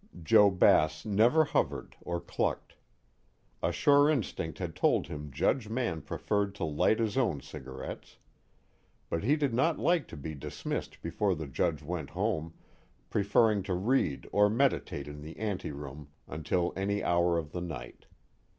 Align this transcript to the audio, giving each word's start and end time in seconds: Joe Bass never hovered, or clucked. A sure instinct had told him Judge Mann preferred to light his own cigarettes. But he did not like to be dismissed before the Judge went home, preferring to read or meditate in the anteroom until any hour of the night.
Joe 0.23 0.49
Bass 0.49 1.05
never 1.05 1.43
hovered, 1.45 1.95
or 2.01 2.19
clucked. 2.19 2.73
A 3.61 3.71
sure 3.71 4.09
instinct 4.09 4.57
had 4.57 4.75
told 4.75 5.05
him 5.05 5.29
Judge 5.29 5.69
Mann 5.69 6.01
preferred 6.01 6.55
to 6.55 6.63
light 6.63 6.97
his 6.97 7.19
own 7.19 7.39
cigarettes. 7.39 8.17
But 9.11 9.23
he 9.23 9.35
did 9.35 9.53
not 9.53 9.77
like 9.77 10.07
to 10.07 10.17
be 10.17 10.33
dismissed 10.33 11.03
before 11.03 11.35
the 11.35 11.45
Judge 11.45 11.83
went 11.83 12.09
home, 12.09 12.55
preferring 13.11 13.61
to 13.61 13.75
read 13.75 14.27
or 14.31 14.49
meditate 14.49 15.07
in 15.07 15.21
the 15.21 15.37
anteroom 15.37 16.07
until 16.27 16.73
any 16.75 17.03
hour 17.03 17.37
of 17.37 17.51
the 17.51 17.61
night. 17.61 18.07